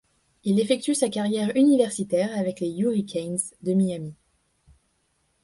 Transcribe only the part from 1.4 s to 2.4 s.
universitaire